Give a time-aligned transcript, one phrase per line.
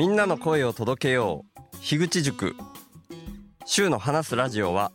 [0.00, 2.56] みんなの声を届けよう樋口塾
[3.66, 4.92] 週の話すラジオは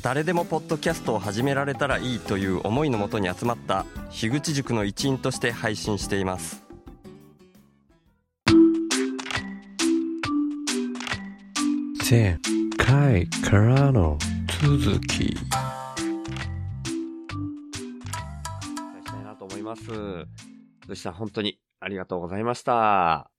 [0.00, 6.62] 誰でもポッドキャストを始められたらいいという思いのもとに集まった樋口塾の一員として配信しています
[12.08, 12.38] 前
[12.76, 14.16] 回からの
[14.62, 15.34] 続きし
[19.04, 19.82] たいなと思います。
[20.86, 23.33] そしたら本当にありがとうございました。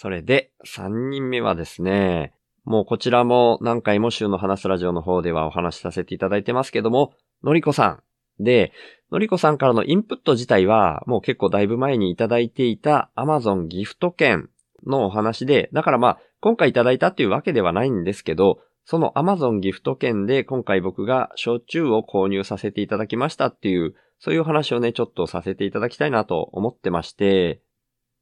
[0.00, 8.02] それで、3人目はですね、もうこちらも何回も週の話すラジオの方ではお話しさせていただいてますけども、のりこさん。
[8.38, 8.70] で、
[9.10, 14.48] のりこさんからのインプット自体は、もう結構だいぶ前にいただいていた Amazon ギフト券
[14.86, 27.62] のお話で、だからまあ、今回いただいたっていうわけではないんですけど、その Amazon ギフト券で今回僕が焼酎を購入させていただきましたっていう、そういう話をね、ちょっとさせていただきたいなと思ってまして、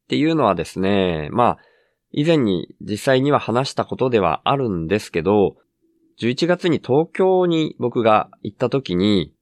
[0.06, 1.59] っていうのはですね、まあ、
[2.12, 5.56] 以前に実際には話したことではあるんですけど、
[6.20, 9.34] 11月に東京に僕が行った時に、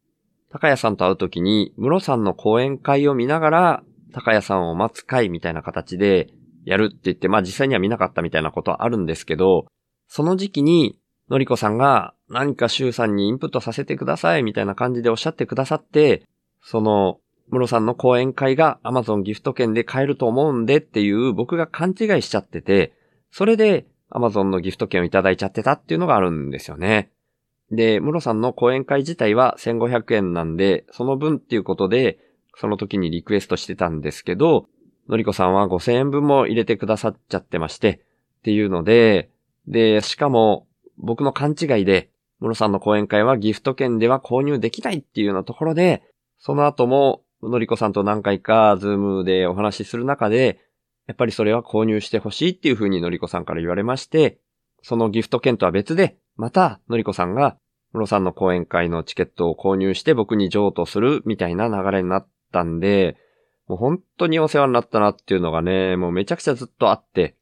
[0.50, 6.33] 高谷さんと会う時に、室さんの講演会を見ながら、高谷さんを待つ会みたいな形で
[6.64, 9.67] やるって言って、まあ実際には見なかったみたいなことはあるんですけど、
[10.08, 16.22] その時期に、のりこさんが何か周さんにインプットさせてくださいみたいな感じでおっしゃってくださって、
[16.62, 17.19] その、
[17.50, 22.92] 室さんの講演会が Amazon ギフト券で買えると思うんでっていう僕が勘違いしちゃってて、
[23.31, 27.11] それで Amazon のギフト券をいただいちゃってたっていうのがあるんですよね。
[27.70, 32.19] で、室さんの講演会自体は1500円なんで、その分っていうことで、
[32.56, 34.69] その時にリクエストしてたんですけど、
[35.08, 38.05] のりこさんは5000円分も入れてくださっちゃってまして、
[38.39, 39.31] っていうので、
[39.67, 46.03] で、しかも、僕の勘違いで、室さんの講演会はギフト券では購入できないっていうようなところで、
[46.39, 50.61] その後も、のりこさんと何回かズームでお話しする中で、
[51.06, 54.39] やっぱりそれは購入してほしいっていうふうにのりこさんから言われまして、
[54.83, 57.56] そのギフト券とは別で、また、のりこさんが、
[57.92, 63.17] 室さんの講演会のチケットを購入して僕に譲渡するみたいな流れになったんで、
[63.67, 67.36] もう本当にお世話になったなっていうのがね、もうめちゃくちゃずっとあって、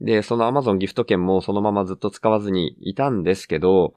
[0.00, 3.94] で、その Amazon ギフト券もそのままずっと使わずにいたんですけど、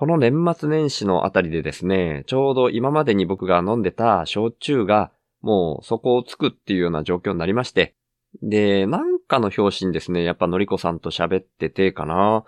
[0.00, 5.12] この年末年始のあたりでですね、ちょうど今までに僕が飲んでた焼酎が
[5.42, 7.94] もうそこをつくっていうような状況になりまして、
[8.40, 12.44] で、なんかの表紙にですね、やっぱのりこさんと喋っててかな。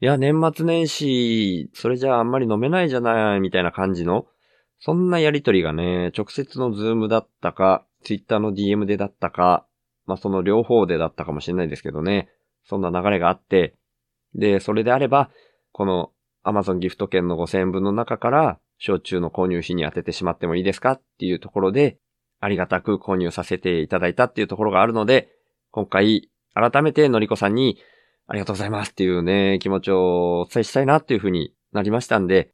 [0.00, 4.28] いや、年末年始、それじゃああんまり飲めないじゃない、みたいな感じの、
[4.78, 9.66] そんなやりとりがね、直接のズームだったか、ツイッターの DM でだったか、
[10.06, 12.28] まあその両方でだったかもしれないですけどね。
[12.64, 13.74] そんな流れがあって、
[14.36, 15.30] で、それであれば、
[15.72, 16.12] この
[16.44, 21.98] Amazon ギフト券の5000円分の中から、焼酎の購入費に当ててしまってもいいですかっていうところで、
[22.40, 25.28] ありがたく購入させていただいたっていうところがあるので、
[25.70, 27.78] 今回、改めてのりこさんに、
[28.26, 32.52] ありがとうございますっていうね、気持ちをお伝えしたいなっていうふうになりましたんで、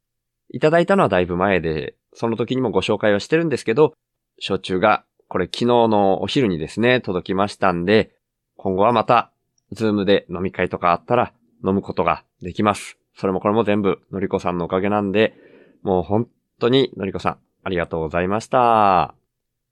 [0.50, 3.94] いただいたのはだいぶ前で、その時にもご紹介はしてるんですけど、
[4.38, 8.14] 焼酎が、これ昨日のお昼にですね、届きましたんで、
[8.56, 9.32] 今後はまた、
[9.72, 11.32] Zoom で飲み会とかあったら
[11.64, 12.98] 飲むことができます。
[13.16, 15.34] それもこれも全部、のりこさんのおかげなんで、
[15.82, 16.28] もう本
[16.60, 19.14] 当にのりこさん、ありがとうございました。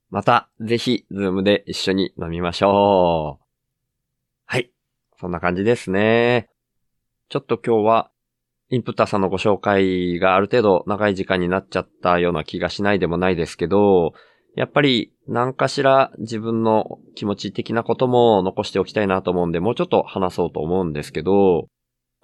[0.09, 3.45] また、ぜひ、 Zoom で一緒に飲みましょう。
[4.45, 4.71] はい。
[5.19, 6.49] そんな感じですね。
[7.29, 8.11] ちょっと今日は、
[8.69, 14.13] インプッターさんのご紹介がある程度長い時間になっちゃったような気がしないでもないですけど、
[14.55, 21.67] やっぱり何かしら自分の気持ち的なことも残しておきたいなと思うんで、もうちょっと話そうと思うんですけど、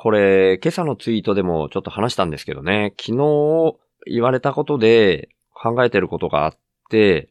[0.03, 6.57] これ、今朝のツイートでもちょっと話したんですけどね、昨日言われたことで考えてることがあっ
[6.89, 7.29] て、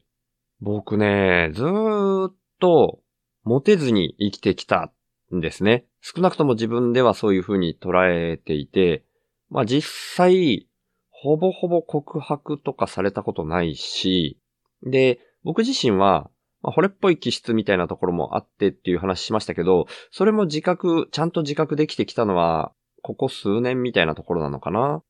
[0.61, 3.01] 僕ね、ずーっと
[3.43, 4.93] モテずに生きてきた
[5.35, 5.83] んですね。
[5.99, 9.03] 少なくとも自分ではそういう風に捉えていて、
[9.49, 10.69] まあ実際、
[11.09, 14.39] ほぼほぼ告白とかされたことないし、
[14.81, 16.29] で、僕自身は、
[16.61, 22.71] まあ、惚れっぽい気質みたいなところもあってっていう話しましたけど、それも自覚、ちゃんと自覚できてきたのは、
[23.01, 24.97] ここ数年みたいなところなのかな？
[24.97, 25.03] っ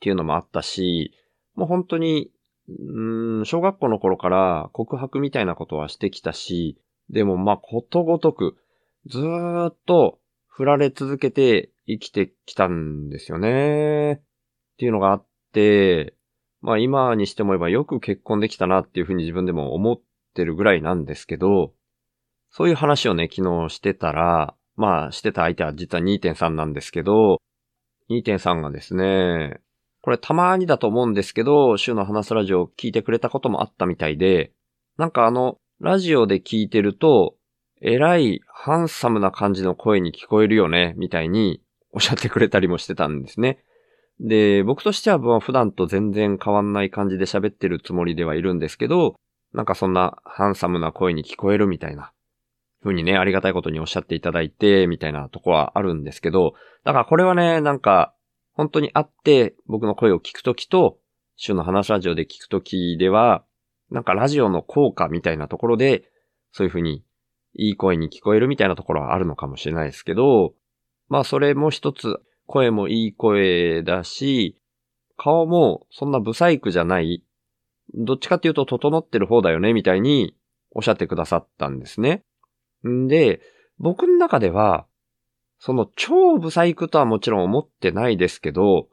[0.00, 1.12] ていうのもあったし、
[1.54, 2.30] もう本当に、
[2.68, 6.80] うん、小学校の頃から告白みたいなことはしてきたし、
[7.10, 8.56] でもまあことごとく、
[9.06, 10.18] ずーっと
[10.48, 14.14] 振られ続けて生きてきたんですよね。
[14.14, 14.20] っ
[14.78, 16.14] ていうのがあって、
[16.60, 21.72] まあ今にしても言えばよく結婚できたなっていうふうに自分でも思っってるぐらいなんですけど、
[22.50, 27.40] そういう話をね、昨日してたら、まあしてた相手は実は2.3なんですけど、
[28.10, 29.60] 2.3がですね、
[30.00, 34.52] これたまにだと思うんですけど、週の話すラジオを聞いてくれたこともあったみたいで、
[34.96, 37.36] なんかあの、ラジオで聞いてると、
[37.80, 43.62] えらいハンサムな感じの声に聞こえるよね、みたいにおっしゃってくれたりもしてたんですね。
[44.20, 49.14] で、僕としては普段と全然変わんない感じで喋ってるつもりではいるんですけど、
[49.52, 52.12] なんかそんなハンサムな声に聞こえるみたいな
[52.82, 56.54] ふうにね、ありがたいことにおっしゃっていただいて、みたいなとこはあるんですけど、
[56.84, 58.14] だからこれはね、なんか、
[58.52, 60.98] 本当に会って僕の声を聞くときと、
[61.36, 63.44] 週の話ラジオで聞くときでは、
[63.90, 66.10] なんかラジオの効果みたいなところで、
[66.52, 67.04] そういうふうに
[67.54, 70.54] いい声に聞こえるみたいなところはあるのかもしれないですけど、
[71.08, 74.60] まあそれも一つ、声もいい声だし、
[75.16, 77.22] 顔もそんなブサイクじゃない、
[77.94, 80.36] どっちかっていうと整ってる方だよね、みたいに
[80.70, 82.24] おっしゃってくださったんですね。
[82.86, 83.40] んで、
[83.78, 84.86] 僕の中では、
[85.58, 88.88] その超ブサイクとはもちろん思ってないですけど、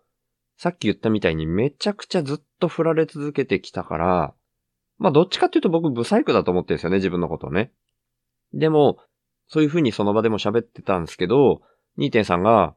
[0.57, 4.33] さっき言ったみたいにめちゃくちゃずっと振られ続けてきたから、
[4.97, 7.71] まあどっちかっていうと僕ブサイクだと思ってるんですよね、自分のことね。
[8.53, 8.97] でも、
[9.47, 11.61] そういう風にその場でも喋ってたんですけど、
[11.97, 12.75] 2.3が、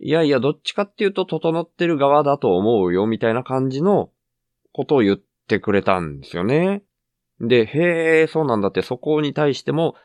[0.00, 4.10] いやいや、どっちかっていうと整ってる側だと思うよ、みたいな感じの
[4.72, 5.20] ことを言っ
[5.50, 6.82] てくれたんですよね。
[7.40, 9.96] で、へえ、そうなんだって、そこに対しても、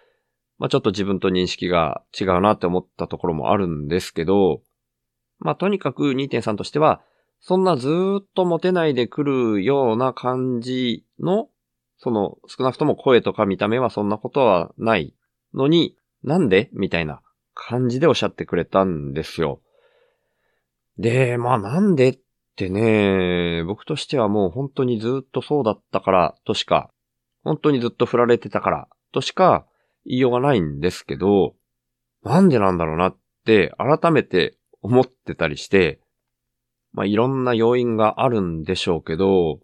[0.57, 4.61] まあちょっと自分と認識が違うなって思ったところもあるんですけど、
[5.39, 7.01] まあとにかく2.3としては、
[7.41, 7.89] そんなず
[8.21, 9.23] っとモテないで来
[9.55, 11.49] るような感じの、
[11.97, 15.13] その少なくとも声とか見た目はそんなことはない
[15.53, 17.21] のに、なんでみたいな
[17.53, 19.61] 感じでおっしゃってくれたんですよ。
[20.97, 22.19] で、まあなんでっ
[22.55, 26.89] てね、僕としてはもう本当にずっとそうだったからとしか、
[27.43, 29.65] 本当にずっと振られてたからとしか
[30.05, 31.55] 言いようがないんですけど、
[32.23, 35.99] なんでなんだろうなって改めて思ってたりして、
[36.93, 39.59] まあいろんな要因があるんでしょうけど、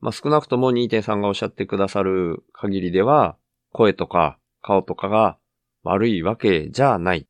[0.00, 3.36] まあ少なくとも2.3がおっしゃってくださる限りでは、
[3.72, 5.38] 声とか顔とかが
[5.82, 7.26] 悪いわけじゃないっ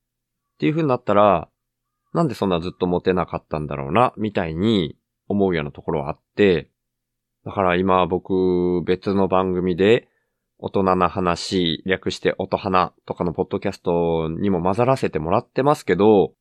[0.59, 1.49] ていう風になったら、
[2.13, 4.97] なんでそんなずっとモテなかったんだろうな、みたいに
[5.29, 6.71] 思うようなところはあって、
[7.45, 10.09] だから今僕別の番組で
[10.59, 16.35] 大人な話、略して音花とかのポッドキャストにも混ざらせてもらってますけど、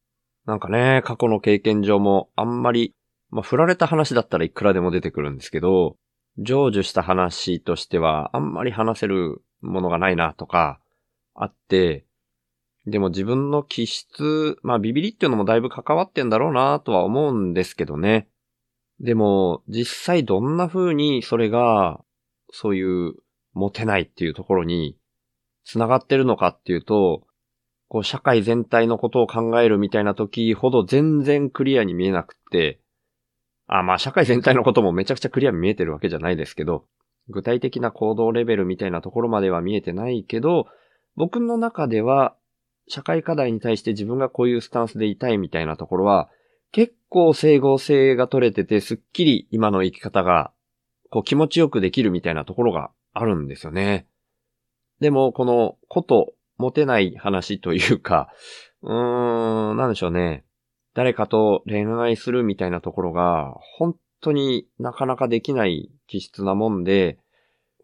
[0.45, 2.95] なんかね、過去の経験上もあんまり、
[3.29, 5.95] まあ、振られた話だったらいくらでも出てくるんですけど、
[6.37, 10.79] 成就した話としてはあんまり話せるものがないなとか、
[11.35, 12.05] あって、
[12.89, 18.27] でも自分の気質、まあビビリっていうのもだいぶ関わってんだろうなとは思うんですけどね。
[18.99, 22.01] でも実際どんな風にそれが、
[22.51, 23.13] そういう
[23.53, 24.97] 持てないっていうところに
[25.63, 27.23] 繋がってるのかっていうと、
[27.87, 32.79] こう社会全体のことを考えるみたいな時ほど全然クリアに見えなくって、
[33.67, 36.85] あ、まあ社会全体のこともめちゃくちゃクリアに見えてるわけじゃないですけど、
[37.29, 40.67] 具体的な行動レベルみたいなところまでは見えてないけど、
[41.15, 42.35] 僕の中では
[42.89, 46.29] 社会課題に対して自分がこういうスタンスでいたいみたいなところは、
[46.71, 50.51] 結構整合性が取れてて、すっきり今の生き方が、
[51.11, 54.07] こう気持ちよくできるみたいなところがあるんですよね。
[54.99, 58.29] でも、この、こと持てない話というか、
[58.81, 60.43] うーん、なんでしょうね。
[60.95, 67.19] 誰かと恋愛するみたいなところが、本当になかなかできない気質なもんで、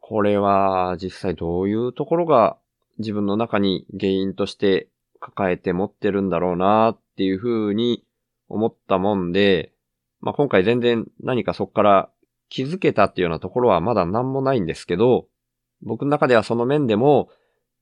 [0.02, 2.58] これは実際どういうところが
[3.00, 4.88] 自分の中に原因として
[5.26, 8.04] 抱えて持ってるんだろうなっていうふうに
[8.48, 9.74] 思ったもんで、
[10.22, 12.10] まあ、今回全然何かそこから
[12.50, 15.28] 気づけたっていうようなところはまだ何もないんですけど、
[15.82, 17.30] 僕の中ではその面でも、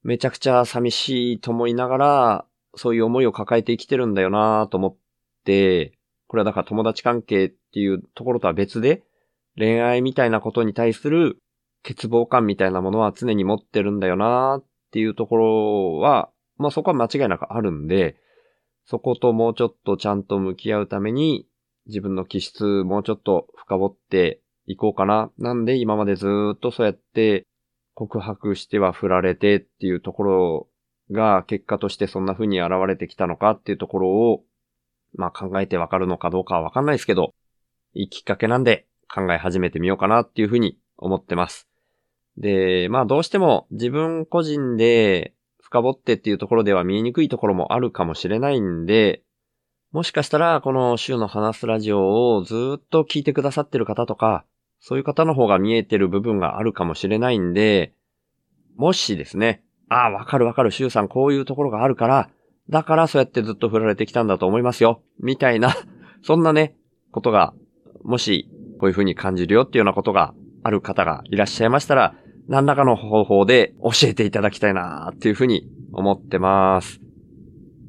[0.03, 2.45] めちゃくちゃ寂しいと思いながら、
[2.75, 4.95] そういう思いを抱えて生きてるんだよなと思っ
[5.43, 5.97] て、
[6.27, 9.03] これはだから友達関係っていうところとは別で、
[9.57, 11.37] 恋愛みたいなことに対する
[11.83, 18.17] 欠乏感みたいなものは常に持ってるんだよなっていうところは、まあそこは間違いなくあるんで、
[18.85, 21.47] そこともうちょっとちゃんと向き合うために、
[21.87, 25.31] 自分の気質もうちょっと深掘っていこうかな。
[25.37, 27.45] なんで今までずっとそうやって
[27.93, 30.67] 告白しては振られてっていうところ
[31.11, 34.43] が結果としてそんな風に現れてきたのかっていうところを、
[35.15, 37.33] まあ考えてわかるのかどうかはわかんないですけど、
[37.93, 41.67] いいきっかけなんで考え始めてみようかなっていう風に思ってます。
[42.37, 45.33] で、まあどうしても自分個人で
[45.73, 49.23] 深掘ってっていうところでは見えにくいところもあるかもしれないんで、
[49.91, 54.45] もしかしたらこの週の話すラジオをずっと聞いてくださってる方とか、
[54.79, 57.93] そういう方の方が見えてる部分があるかもしれないんで、
[58.75, 62.29] もしですね、ああ、わかるわかる、シュウさんこういうところがあるから、
[62.69, 65.01] だからそうやってずっと振られてきたんだと思いますよ。
[65.19, 65.73] みたいな、
[66.21, 66.75] そんなね、
[67.11, 67.53] ことが、
[68.03, 68.47] もし、
[68.79, 72.15] こういう風に感じるよっていうようなことがある方がいらっしゃいましたら、
[72.53, 77.01] 何らかの方法で教えていただきたいなっていうふうに思ってます。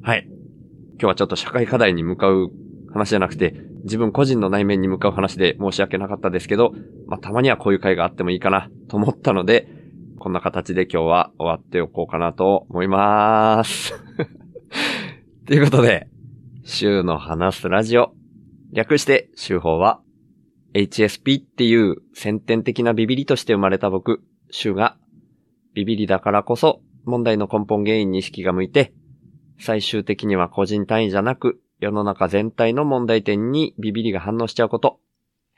[0.01, 0.25] はい。
[0.27, 2.49] 今日はちょっと社会課題に向かう
[2.91, 3.53] 話じゃなくて、
[3.83, 6.73] 自分個人の内面に向かう話で申し訳なかったですけど、
[7.05, 9.67] まあ、たまにはこういう会があってもいいかなと思ったので、
[10.17, 13.93] こんな形で今日は終わっておこうかなと思います。
[15.45, 16.07] ということで、
[16.63, 18.15] 週の話すラジオ。
[18.73, 20.01] 略して、週報は、
[20.73, 24.97] HSP っていう先天的なビビリとして生まれた僕、週が、
[25.73, 28.93] ビビリだからこそ問題の根本原因に意識が向いて、
[29.59, 34.99] 最終的には個人単位じゃなく、世の中全体の問題点にビビリが反応しちゃうこと。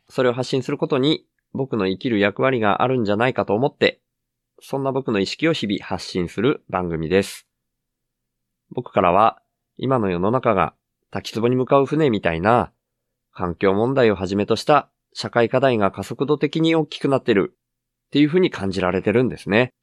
[0.10, 4.01] それを発信することに僕の生きる役割があるんじゃないかと思って、
[4.60, 7.48] そんな僕の意識を日々発信する番組です。
[8.72, 9.41] 僕からは、
[9.77, 10.74] 今の世の中が
[11.12, 12.72] 滝壺に向かう船みたいな、
[13.32, 17.56] 環境問題をはじめとした社会課題が加速度的に大きくなってる
[18.08, 19.74] っていうふうに感じられてるんですね。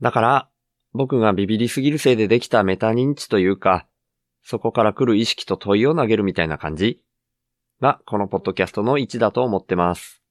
[0.00, 0.48] だから、
[0.92, 3.86] 僕がビビりすぎるせいでできたメタ認知というか、
[4.42, 7.00] そこから来る意識と問いを投げるみたいな感じ
[7.80, 10.22] が、このポッドキャストの位置だと思ってます。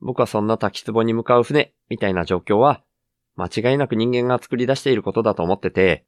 [0.00, 2.82] 僕はそんな滝壺に向かう船みたいな状況は、
[3.36, 6.04] 間違いなく人間が作り出していることだと思ってて、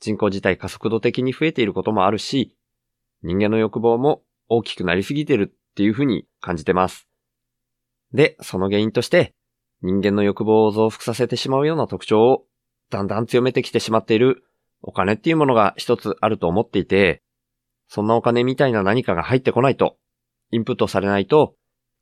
[0.00, 2.56] 人口自体加速度的に増えていることもあるし、
[3.22, 7.08] 人間の欲望も大きくなりすぎてるっていうふうに感じてます。
[8.14, 9.34] で、その原因として、
[9.82, 12.46] 人間の欲望を増幅させてしまうような特徴を
[12.88, 14.44] だんだん強めてきてしまっている
[14.82, 17.22] お金っていうものが一つあると思っていて、
[17.88, 19.96] そんなお金みたいな何かが入ってこないと、
[20.52, 21.54] インプットされないと、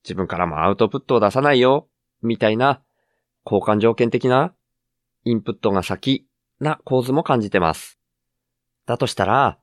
[0.04, 1.88] 自分からもアウトプットを出さないよ、
[2.23, 2.83] みたいな、
[3.45, 4.54] 交換条件的な、
[5.25, 6.26] インプットが先
[6.61, 7.99] な構図も感じてます。
[8.87, 9.59] だとしたら、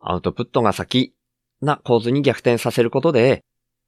[0.00, 1.14] アウトプットが先
[1.60, 3.44] な構図に逆転させることで、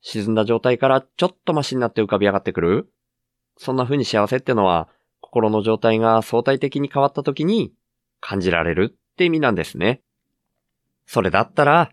[0.00, 2.92] 沈んだ状態からちょっとマシになって浮かび上がってくる？
[3.56, 4.88] そんな風に幸せってのは、
[5.20, 7.72] 心の状態が相対的に変わったときに
[8.20, 10.00] 感じられるって意味なんですね。
[11.06, 11.90] それだったら、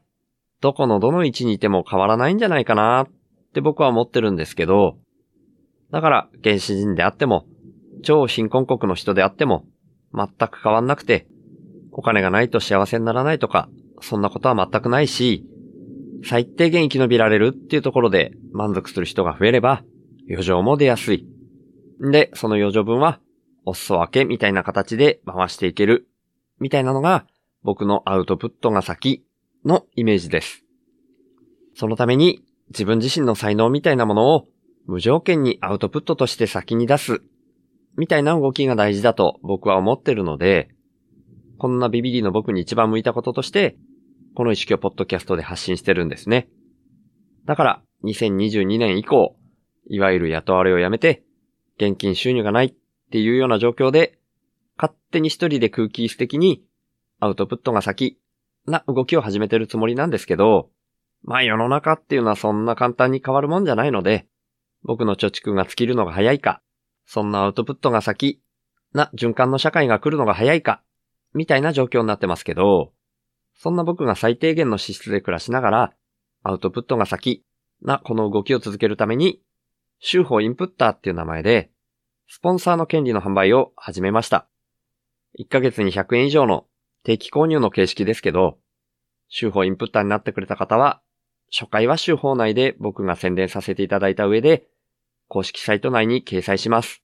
[0.61, 3.07] どこのどの位置にいても変わらないんじゃないかなっ
[3.53, 4.97] て僕は思ってるんですけど、
[5.91, 7.45] だから原始人であっても、
[8.03, 9.65] 超貧困国の人であっても、
[10.13, 11.27] 全く変わんなくて、
[11.91, 13.69] お金がないと幸せにならないとか、
[14.01, 15.45] そんなことは全くないし、
[16.27, 19.83] 最低限生き延びられるっていうところで満足する人が増えれば、
[20.27, 21.27] 余剰も出やすい。
[21.99, 23.19] で、その余剰分は、
[23.65, 26.07] お裾分けみたいな形で回していける。
[26.59, 27.25] みたいなのが、
[27.63, 29.23] 僕のアウトプットが先
[29.63, 30.63] のイメージです。
[31.75, 34.47] そのために自分自身の才能みたいなものを
[34.85, 37.21] 無条件にアウトプットとして先に出す
[37.97, 40.69] みたいな動きが大事だと僕は思ってるので、
[41.57, 43.77] こんなビビリの僕に一番向いたこととして、
[44.35, 46.49] この意識をポッドキャストで発信してるんですね。
[47.45, 49.35] だから、2022年以降、
[49.87, 51.23] いわゆる雇われをやめて、
[51.77, 52.73] 現金収入がないっ
[53.11, 54.19] ていうような状況で、
[54.77, 56.63] 勝手に一人で空気質的に
[57.19, 58.19] アウトプットが先
[58.67, 60.69] な動きを始めてるつもりなんですけど、
[61.23, 64.27] まあ世の中っていうのはそんな簡単に変わるもんじゃないので、
[64.83, 66.61] 僕の貯蓄が尽きるのが早いか、
[67.05, 68.41] そんなアウトプットが先
[68.93, 70.81] な循環の社会が来るのが早いか、
[71.33, 72.91] みたいな状況になってますけど、
[73.57, 75.93] そんな僕が最低限の資質で暮らしながら、
[76.43, 77.43] アウトプットが先
[77.81, 79.41] なこの動きを続けるために、
[79.99, 81.71] 週報インプッターっていう名前で、
[82.27, 84.47] スポンサーの権利の販売を始めました。
[85.39, 86.65] 1ヶ月に100円以上の
[87.03, 88.57] 定期購入の形式ですけど、
[89.27, 91.01] 週報インプッターになってくれた方は、
[91.51, 94.67] 初回は週報内で僕が宣伝させていただいた上で、
[95.27, 97.03] 公式サイト内に掲載します。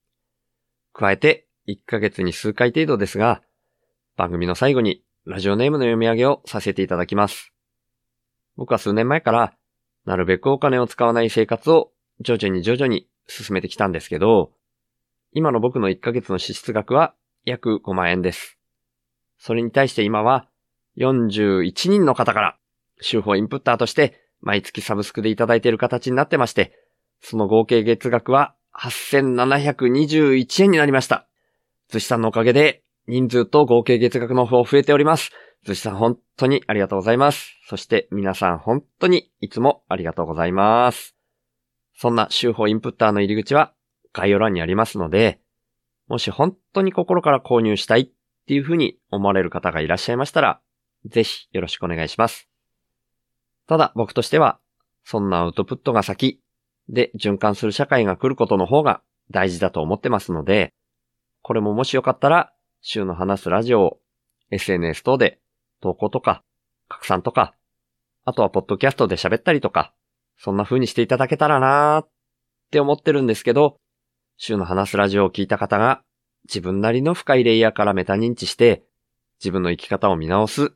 [0.92, 3.42] 加えて、1ヶ月に数回程度ですが、
[4.16, 7.52] 番組の最後にラジオネームの読み上げをさせていただきます。
[8.56, 9.54] 僕は数年前から、
[10.04, 14.50] なるべくお金を使わない生活を徐々に徐々に進めてきたんですけど、
[15.32, 17.14] 今の僕の1ヶ月の支出額は
[17.44, 18.58] 約5万円です。
[19.38, 20.48] それに対して今は
[20.98, 22.58] 41人の方から
[23.00, 26.76] 週報インプッターとして毎月サブスクでいただいている形になってまして、
[27.20, 31.28] その合計月額は8721円になりました。
[31.88, 35.30] 寿司さんのおかげで人数と合計月額の方増えております。
[35.64, 37.52] 寿司さん本当にありがとうございます。
[37.68, 41.16] そして皆さん本当にいつもありがとうございます。
[41.94, 43.72] そんな週報インプッターの入り口は
[44.12, 45.40] 概要欄にありますので、
[46.08, 48.10] もし本当に心から購入したいっ
[48.46, 50.60] ていうふうに思われる方がいらっしゃいましたら、
[51.06, 52.48] ぜひよろしくお願いします。
[53.66, 54.58] ただ僕としては、
[55.04, 56.40] そんなアウトプットが先
[56.88, 60.72] で循環する社会が来ることの方が大事だと思ってますので、
[61.40, 63.98] これももしよかったら、週の話すラジオを
[64.50, 65.38] SNS 等で
[65.80, 66.42] 投稿とか
[66.88, 67.54] 拡散とか、
[68.24, 69.94] あとはポッドキャストで喋ったりとか、
[70.36, 72.08] そんな風にしていただけたらなーっ
[72.70, 73.76] て思ってるんですけど、
[74.36, 76.02] 週の話すラジオを聞いた方が
[76.44, 78.82] 自分なりの深いレイヤーからメタ認知して
[79.38, 80.72] 自分の生き方を見直す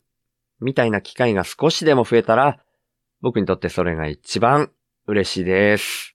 [0.61, 2.61] みたいな機会が少しでも増えたら
[3.21, 4.71] 僕にとってそれが一番
[5.07, 6.15] 嬉しいです。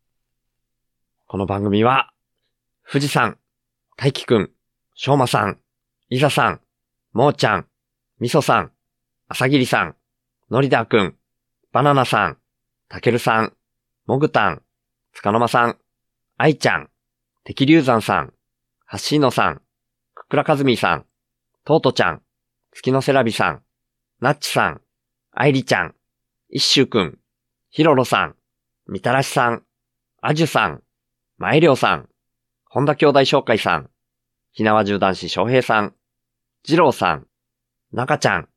[1.27, 2.13] この番組は
[2.89, 3.37] 富士山、
[3.97, 4.51] 大輝くん、
[4.95, 5.59] しょうまさん、
[6.13, 6.61] いざさん、
[7.13, 7.67] もーちゃん、
[8.19, 8.73] みそさん、
[9.29, 9.95] あさぎりさん、
[10.49, 11.15] のりだくん、
[11.71, 12.37] バナナさん、
[12.89, 13.53] たけるさん、
[14.07, 14.61] もぐたん、
[15.13, 15.77] つかのまさん、
[16.35, 16.89] あいちゃん、
[17.45, 18.33] てきりゅうざんさん、
[18.85, 19.61] はっしーのさん、
[20.13, 21.05] くくらかずみさん、
[21.63, 22.21] とうとちゃん、
[22.73, 23.63] 月のせらびさん、
[24.19, 24.81] なっちさん、
[25.31, 25.95] あいりちゃん、
[26.49, 27.19] いっしゅうくん、
[27.69, 28.35] ひろろさん、
[28.85, 29.63] みたらしさん、
[30.21, 30.83] あじゅさん、
[31.37, 32.09] まいりょうさん、
[32.65, 33.89] 本田兄弟紹介さん、
[34.51, 35.95] ひなわじゅう男子翔平さん、
[36.63, 37.27] じろうさん、
[37.91, 38.47] なかちゃん、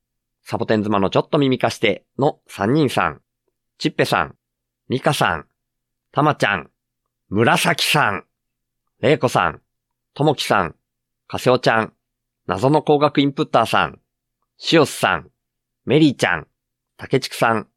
[0.42, 3.22] サボテン妻のちょっと耳貸しての3人さん、
[3.78, 4.36] ちっぺさん、
[4.88, 5.46] みかさん、
[6.12, 6.70] たまちゃん、
[7.30, 8.24] むらさん、
[9.00, 9.62] れいこさん、
[10.12, 10.74] ともきさん、
[11.26, 11.94] かせおちゃん、
[12.46, 14.00] 謎の工学インプッターさん、
[14.58, 15.30] しおすさん、
[15.86, 16.46] メリーちゃん、
[16.98, 17.68] たけちくさん、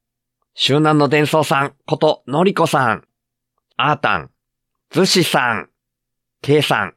[0.54, 3.08] 周南の伝送さんことのりこさん、
[3.78, 4.32] あーたん、
[4.90, 5.70] ずしさん、
[6.42, 6.96] けいさん、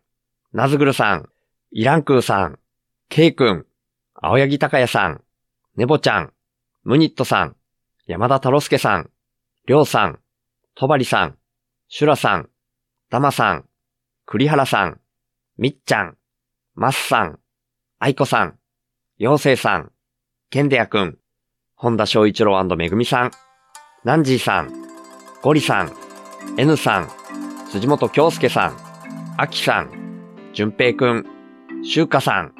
[0.53, 1.29] なずぐるさん、
[1.71, 2.59] イランクーさん、
[3.11, 3.67] けいくん、
[4.15, 5.21] 青柳高也さん、
[5.75, 6.33] ねぼちゃん、
[6.85, 7.57] ムニットさん、
[8.07, 9.11] 山田太郎介さん、
[9.67, 10.21] りょうさん、
[10.77, 11.37] とばりさん、
[11.89, 12.49] シュラさん、
[13.11, 13.65] たまさん、
[14.27, 15.01] 栗原さん、
[15.59, 16.19] みっちゃん、
[16.77, 17.41] まっさん、
[17.99, 18.59] あいこさん、
[19.19, 19.91] ようせいさん、
[20.49, 21.19] けんでやくん、
[21.75, 23.33] 本田翔一郎めぐみさん、
[24.05, 24.73] ナンジーさん、
[25.43, 25.93] ゴリさん、
[26.57, 27.09] N さん、
[27.73, 28.77] 辻本京介さん、
[29.37, 29.91] あきさん、
[30.53, 31.27] じゅんぺいくん、
[31.83, 32.60] しゅうかさん、